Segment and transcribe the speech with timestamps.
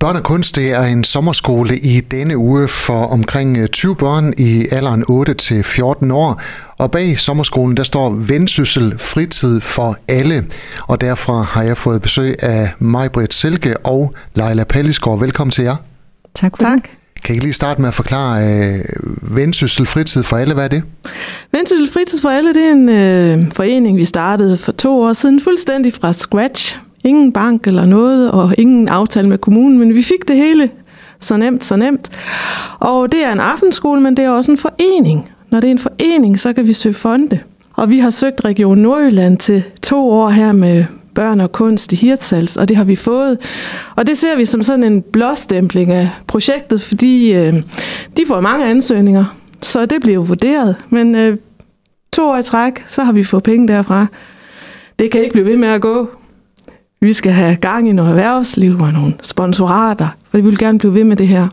[0.00, 4.66] Børn og Kunst det er en sommerskole i denne uge for omkring 20 børn i
[4.72, 6.40] alderen 8 til 14 år.
[6.78, 10.46] Og bag sommerskolen der står Vendsyssel Fritid for alle.
[10.88, 15.20] Og derfra har jeg fået besøg af Majbrit Silke og Leila Pallisgaard.
[15.20, 15.76] Velkommen til jer.
[16.34, 16.82] Tak for tak.
[16.82, 16.90] Det.
[17.24, 20.54] Kan I lige starte med at forklare uh, Vendsyssel Fritid for alle?
[20.54, 20.82] Hvad er det?
[21.52, 22.88] Vendsyssel Fritid for alle det er en
[23.38, 26.78] uh, forening, vi startede for to år siden, fuldstændig fra scratch.
[27.04, 30.70] Ingen bank eller noget, og ingen aftale med kommunen, men vi fik det hele
[31.20, 32.10] så nemt, så nemt.
[32.78, 35.30] Og det er en aftenskole, men det er også en forening.
[35.50, 37.38] Når det er en forening, så kan vi søge fonde.
[37.76, 40.84] Og vi har søgt Region Nordjylland til to år her med
[41.14, 43.38] børn og kunst i Hirtshals, og det har vi fået.
[43.96, 47.54] Og det ser vi som sådan en blåstempling af projektet, fordi øh,
[48.16, 49.24] de får mange ansøgninger,
[49.62, 50.76] så det bliver vurderet.
[50.90, 51.36] Men øh,
[52.12, 54.06] to år i træk, så har vi fået penge derfra.
[54.98, 56.10] Det kan ikke blive ved med at gå.
[57.02, 60.94] Vi skal have gang i noget erhvervsliv og nogle sponsorater, for vi vil gerne blive
[60.94, 61.48] ved med det her.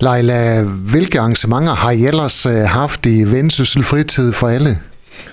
[0.00, 4.78] Leila, hvilke arrangementer har I ellers øh, haft i Vendsyssel Fritid for alle?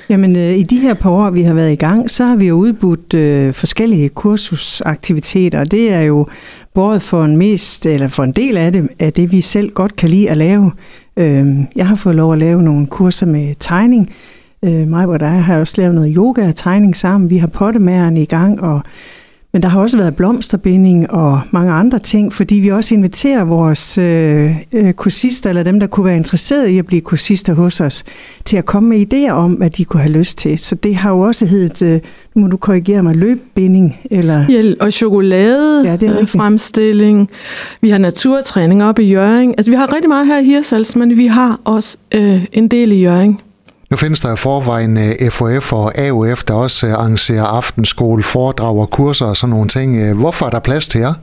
[0.09, 2.47] Jamen, øh, i de her par år, vi har været i gang, så har vi
[2.47, 6.27] jo udbudt øh, forskellige kursusaktiviteter, og det er jo
[6.73, 9.95] både for en mest, eller for en del af det, af det, vi selv godt
[9.95, 10.71] kan lide at lave.
[11.17, 14.13] Øh, jeg har fået lov at lave nogle kurser med tegning.
[14.65, 17.29] Øh, mig og dig har også lavet noget yoga og tegning sammen.
[17.29, 18.81] Vi har pottemagerne i gang, og
[19.53, 23.97] men der har også været blomsterbinding og mange andre ting, fordi vi også inviterer vores
[23.97, 28.03] øh, øh, kursister, eller dem, der kunne være interesseret i at blive kursister hos os,
[28.45, 30.59] til at komme med idéer om, hvad de kunne have lyst til.
[30.59, 32.01] Så det har jo også heddet, øh,
[32.35, 33.99] nu må du korrigere mig, løbbinding.
[34.11, 34.45] Eller...
[34.49, 37.29] Ja, og chokolade, ja, det er øh, fremstilling.
[37.81, 39.53] Vi har naturtræning op i Jøring.
[39.57, 42.91] Altså, vi har rigtig meget her i Hirsals, men vi har også øh, en del
[42.91, 43.41] i Jøring.
[43.91, 48.77] Nu findes der i forvejen øh, FOF og AUF, der også øh, arrangerer aftenskole, foredrag
[48.77, 49.95] og kurser og sådan nogle ting.
[49.95, 51.13] Øh, hvorfor er der plads til jer?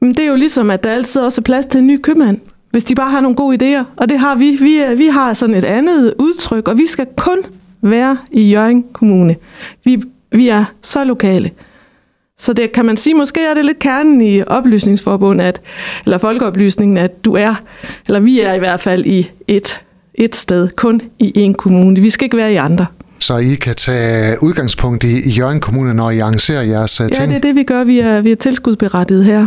[0.00, 2.38] Men det er jo ligesom, at der altid også er plads til en ny købmand,
[2.70, 3.84] hvis de bare har nogle gode idéer.
[3.96, 4.56] Og det har vi.
[4.60, 7.38] Vi, vi har sådan et andet udtryk, og vi skal kun
[7.82, 9.36] være i Jørgen Kommune.
[9.84, 10.02] Vi,
[10.32, 11.50] vi er så lokale.
[12.38, 15.60] Så det kan man sige, måske er det lidt kernen i oplysningsforbundet, at,
[16.04, 17.54] eller folkeoplysningen, at du er,
[18.06, 19.80] eller vi er i hvert fald i et
[20.18, 22.00] et sted, kun i en kommune.
[22.00, 22.86] Vi skal ikke være i andre.
[23.18, 27.20] Så I kan tage udgangspunkt i, Jørgen Kommune, når I arrangerer jeres ja, ting?
[27.20, 27.84] Ja, det er det, vi gør.
[27.84, 29.46] Vi er, vi er tilskudberettiget her.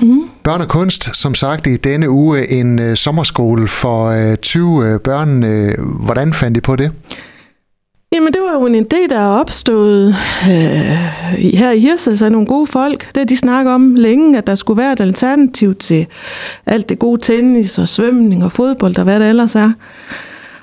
[0.00, 0.20] Mm.
[0.42, 5.00] Børn og kunst, som sagt, i denne uge en uh, sommerskole for uh, 20 uh,
[5.00, 5.44] børn.
[5.44, 6.90] Uh, hvordan fandt I på det?
[8.16, 10.08] Jamen, det var jo en idé, der er opstået
[10.42, 10.54] øh,
[11.38, 13.14] her i Hirsels af nogle gode folk.
[13.14, 16.06] Det de snakker om længe, at der skulle være et alternativ til
[16.66, 19.70] alt det gode tennis og svømning og fodbold og hvad det ellers er.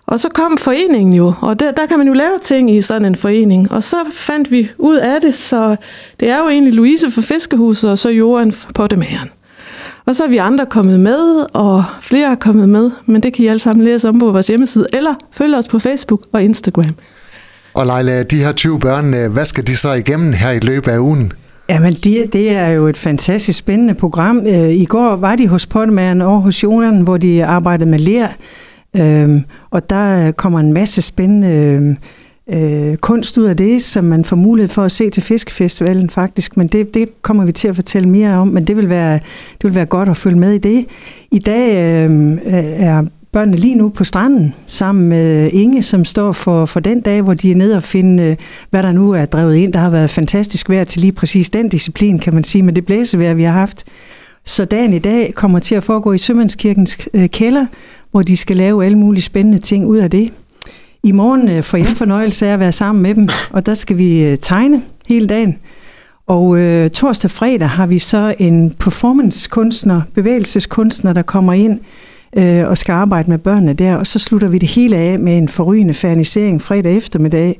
[0.06, 3.06] Og så kom foreningen jo, og der, der kan man jo lave ting i sådan
[3.06, 3.72] en forening.
[3.72, 5.76] Og så fandt vi ud af det, så
[6.20, 9.00] det er jo egentlig Louise fra Fiskehuset og så Johan på det
[10.06, 13.46] Og så er vi andre kommet med, og flere er kommet med, men det kan
[13.46, 16.96] I alle sammen læse om på vores hjemmeside, eller følge os på Facebook og Instagram.
[17.74, 20.92] Og Leila, de her 20 børn, øh, hvad skal de så igennem her i løbet
[20.92, 21.34] af ugen?
[21.70, 24.38] Jamen, det, det er jo et fantastisk spændende program.
[24.48, 28.28] Øh, I går var de hos Pottemagen og hos Jonan, hvor de arbejdede med ler.
[28.96, 31.96] Øhm, og der kommer en masse spændende øh,
[32.50, 36.58] øh, kunst ud af det, som man får mulighed for at se til Fiskefestivalen faktisk.
[36.58, 39.64] Men det, det kommer vi til at fortælle mere om, men det vil være, det
[39.64, 40.86] vil være godt at følge med i det.
[41.32, 41.76] I dag
[42.08, 43.04] øh, er
[43.34, 47.22] børnene lige nu på stranden sammen med øh, Inge, som står for, for den dag,
[47.22, 48.36] hvor de er nede og finde, øh,
[48.70, 49.74] hvad der nu er drevet ind.
[49.74, 52.86] Der har været fantastisk vejr til lige præcis den disciplin, kan man sige, med det
[52.86, 53.84] blæsevejr, vi har haft.
[54.46, 57.66] Så dagen i dag kommer til at foregå i Sømandskirkens øh, kælder,
[58.12, 60.34] hvor de skal lave alle mulige spændende ting ud af det.
[61.04, 64.38] I morgen får jeg fornøjelse af at være sammen med dem, og der skal vi
[64.42, 65.58] tegne hele dagen.
[66.28, 71.80] Og øh, torsdag og fredag har vi så en performancekunstner, bevægelseskunstner, der kommer ind,
[72.38, 73.96] øh, og skal arbejde med børnene der.
[73.96, 77.60] Og så slutter vi det hele af med en forrygende fernisering fredag eftermiddag.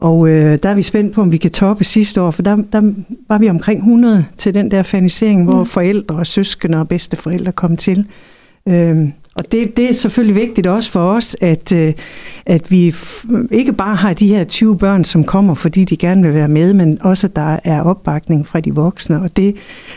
[0.00, 2.56] Og øh, der er vi spændt på, om vi kan toppe sidste år, for der,
[2.56, 2.92] der
[3.28, 5.46] var vi omkring 100 til den der fernisering, mm.
[5.46, 8.06] hvor forældre og søskende og bedsteforældre kom til.
[8.68, 11.92] Øh, og det, det er selvfølgelig vigtigt også for os, at, øh,
[12.46, 12.94] at vi
[13.50, 16.72] ikke bare har de her 20 børn, som kommer, fordi de gerne vil være med,
[16.72, 19.22] men også, at der er opbakning fra de voksne.
[19.22, 19.56] Og det,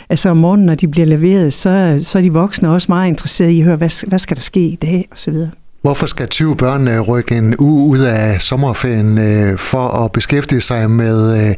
[0.09, 3.53] altså om morgenen, når de bliver leveret, så, så er de voksne også meget interesserede
[3.53, 5.35] i at høre, hvad, hvad skal der ske i dag, osv.
[5.81, 10.61] Hvorfor skal 20 børn øh, rykke en uge ud af sommerferien øh, for at beskæftige
[10.61, 11.55] sig med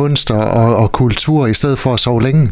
[0.00, 2.50] kunst og, og kultur, i stedet for at sove længe?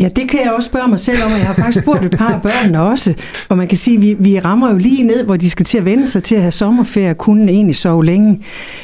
[0.00, 2.18] Ja, det kan jeg også spørge mig selv om, og jeg har faktisk spurgt et
[2.18, 3.14] par af børnene også.
[3.48, 5.78] Og man kan sige, at vi, vi rammer jo lige ned, hvor de skal til
[5.78, 8.40] at vende sig til at have sommerferie, og kunne egentlig sove længe.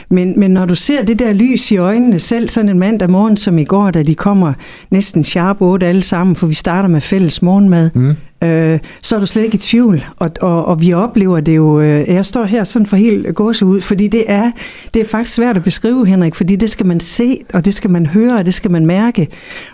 [0.09, 3.37] Men, men når du ser det der lys i øjnene, selv sådan en mandag morgen
[3.37, 4.53] som i går, da de kommer
[4.91, 9.21] næsten sharp 8 alle sammen, for vi starter med fælles morgenmad, mm øh, så er
[9.21, 10.05] du slet ikke i tvivl.
[10.17, 13.67] Og, og, og vi oplever det jo, øh, jeg står her sådan for helt gåse
[13.67, 14.51] ud, fordi det er,
[14.95, 17.91] det er faktisk svært at beskrive, Henrik, fordi det skal man se, og det skal
[17.91, 19.29] man høre, og det skal man mærke.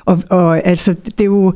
[0.04, 1.54] Og, og altså, det er jo,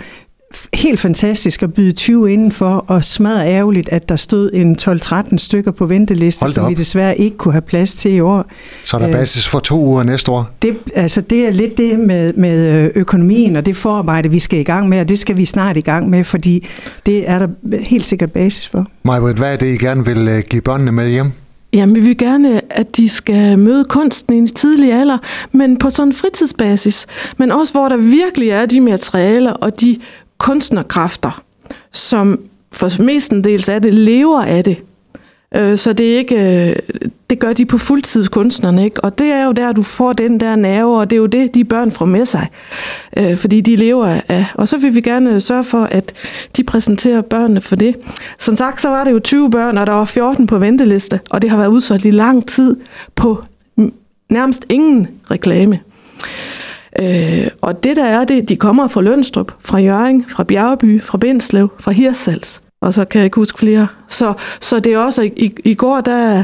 [0.75, 5.71] helt fantastisk at byde 20 indenfor, og smadre ærgerligt, at der stod en 12-13 stykker
[5.71, 8.45] på venteliste, som vi desværre ikke kunne have plads til i år.
[8.85, 10.51] Så er der øh, basis for to uger næste år?
[10.63, 14.59] Det, altså, det er lidt det med, med øh, økonomien og det forarbejde, vi skal
[14.59, 16.69] i gang med, og det skal vi snart i gang med, fordi
[17.07, 17.49] det er der
[17.83, 18.87] helt sikkert basis for.
[19.03, 21.33] Majbrit, hvad er det, I gerne vil øh, give børnene med hjem?
[21.75, 25.19] Jamen, vi vil gerne, at de skal møde kunsten i en tidlig alder,
[25.53, 27.07] men på sådan en fritidsbasis.
[27.37, 29.99] Men også, hvor der virkelig er de materialer og de
[30.43, 31.43] kunstnerkræfter,
[31.93, 32.41] som
[32.73, 34.77] for mestendels er det, lever af det.
[35.55, 36.77] Øh, så det er ikke, øh,
[37.31, 39.05] det gør de på fuldtid kunstnerne, ikke?
[39.05, 41.55] Og det er jo der, du får den der nerve, og det er jo det,
[41.55, 42.47] de børn får med sig,
[43.17, 44.47] øh, fordi de lever af.
[44.55, 46.13] Og så vil vi gerne sørge for, at
[46.57, 47.97] de præsenterer børnene for det.
[48.39, 51.43] Som sagt, så var det jo 20 børn, og der var 14 på venteliste, og
[51.43, 52.77] det har været udsolgt i lang tid
[53.15, 53.45] på
[54.31, 55.81] nærmest ingen reklame.
[57.01, 61.19] Øh, og det der er det, de kommer fra Lønstrup, fra Jørgen, fra Bjergeby, fra
[61.19, 62.63] Bindslev, fra Hirsals.
[62.81, 63.87] Og så kan jeg ikke huske flere.
[64.09, 66.43] Så, så det er også, i, i går der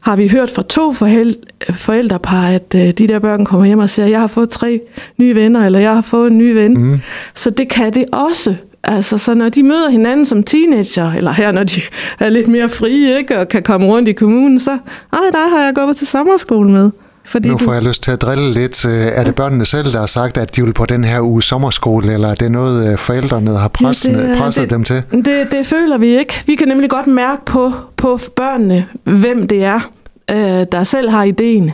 [0.00, 3.90] har vi hørt fra to forældre, forældrepar, at uh, de der børn kommer hjem og
[3.90, 4.80] siger, jeg har fået tre
[5.18, 6.74] nye venner, eller jeg har fået en ny ven.
[6.74, 7.00] Mm.
[7.34, 8.54] Så det kan det også.
[8.84, 11.80] Altså, så når de møder hinanden som teenager, eller her, når de
[12.20, 14.70] er lidt mere frie, ikke, og kan komme rundt i kommunen, så,
[15.12, 16.90] ej, der har jeg gået til sommerskole med.
[17.24, 18.84] Fordi nu får jeg lyst til at drille lidt.
[18.84, 21.42] Øh, er det børnene selv, der har sagt, at de vil på den her uge
[21.42, 25.02] sommerskole, eller er det noget, øh, forældrene har presset, ja, det, presset det, dem til?
[25.10, 26.42] Det, det føler vi ikke.
[26.46, 29.90] Vi kan nemlig godt mærke på, på børnene, hvem det er,
[30.30, 31.72] øh, der selv har ideen.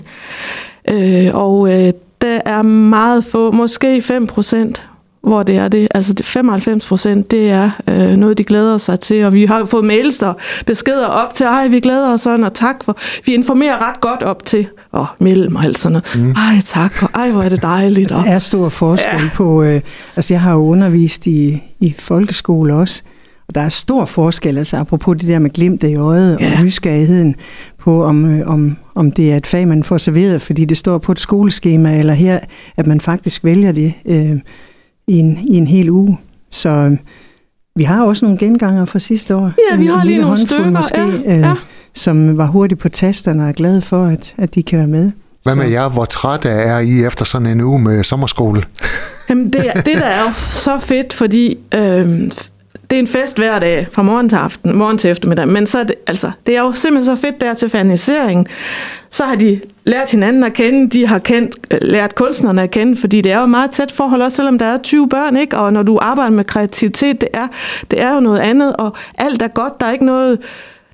[1.34, 1.68] Og
[2.22, 4.82] der er meget få, måske 5 procent,
[5.22, 5.88] hvor det er det.
[5.94, 9.24] Altså 95 procent, det er øh, noget, de glæder sig til.
[9.24, 10.36] Og vi har jo fået mails og
[10.66, 12.96] beskeder op til, ej, vi glæder os sådan, og tak for...
[13.26, 16.26] Vi informerer ret godt op til, og mellem og alt sådan noget.
[16.26, 16.30] Mm.
[16.30, 18.12] Ej, tak, og ej, hvor er det dejligt.
[18.12, 19.30] Altså, der er stor forskel ja.
[19.34, 19.62] på...
[19.62, 19.80] Øh,
[20.16, 23.02] altså, jeg har jo undervist i, i folkeskole også,
[23.48, 26.58] og der er stor forskel, altså apropos det der med glimt i øjet ja.
[26.58, 27.34] og nysgerrigheden
[27.78, 30.98] på, om, øh, om, om det er et fag, man får serveret, fordi det står
[30.98, 32.38] på et skoleskema, eller her,
[32.76, 34.36] at man faktisk vælger det øh,
[35.06, 36.18] i, en, i en hel uge.
[36.50, 36.96] Så øh,
[37.76, 39.52] vi har også nogle genganger fra sidste år.
[39.72, 41.54] Ja, vi har lige nogle stykker, måske, ja, øh, ja.
[41.94, 45.12] Som var hurtigt på tasterne og er glade for, at, at de kan være med.
[45.42, 45.88] Hvad med jer?
[45.88, 48.64] Hvor trætte er I efter sådan en uge med sommerskole?
[49.28, 52.30] Jamen det, det der er jo så fedt, fordi øh,
[52.90, 55.78] det er en fest hver dag, fra morgen til aften, morgen til eftermiddag, men så
[55.78, 58.46] er det, altså, det er jo simpelthen så fedt der til fanisering.
[59.10, 63.20] Så har de lært hinanden at kende, de har kendt, lært kunstnerne at kende, fordi
[63.20, 65.56] det er jo meget tæt forhold, også selvom der er 20 børn, ikke?
[65.56, 67.46] og når du arbejder med kreativitet, det er,
[67.90, 70.38] det er jo noget andet, og alt er godt, der er ikke noget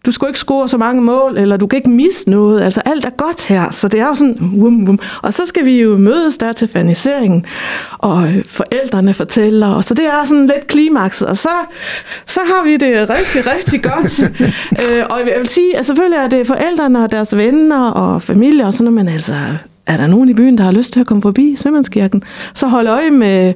[0.07, 2.63] du skal ikke score så mange mål, eller du kan ikke misse noget.
[2.63, 4.99] Altså alt er godt her, så det er jo sådan, vum, vum.
[5.23, 7.45] Og så skal vi jo mødes der til faniseringen,
[7.99, 11.49] og forældrene fortæller, og så det er sådan lidt klimakset, og så,
[12.27, 14.21] så har vi det rigtig, rigtig godt.
[14.83, 18.67] øh, og jeg vil sige, at selvfølgelig er det forældrene og deres venner og familie
[18.67, 19.35] og sådan noget, men altså,
[19.87, 22.23] er der nogen i byen, der har lyst til at komme forbi Sømandskirken,
[22.55, 23.55] så hold øje med,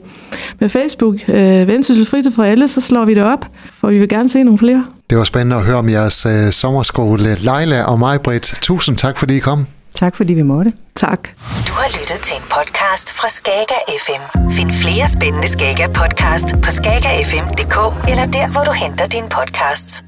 [0.61, 3.47] med Facebook, øh, Vendsyssel Fritid for alle, så slår vi det op,
[3.81, 4.85] for vi vil gerne se nogle flere.
[5.11, 7.35] Det var spændende at høre om jeres øh, sommerskole.
[7.35, 9.67] Leila og mig, Britt, tusind tak, fordi I kom.
[9.95, 10.73] Tak, fordi vi måtte.
[10.95, 11.21] Tak.
[11.69, 14.51] Du har lyttet til en podcast fra Skager FM.
[14.51, 20.05] Find flere spændende Skager podcast på skagerfm.dk eller der, hvor du henter dine podcasts.